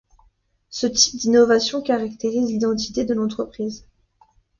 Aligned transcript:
Ce 0.71 0.87
type 0.87 1.17
d'innovation 1.17 1.83
caractérise 1.83 2.47
l'identité 2.47 3.05
de 3.05 3.13
l'entreprise. 3.13 3.85